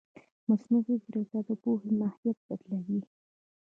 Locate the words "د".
1.47-1.49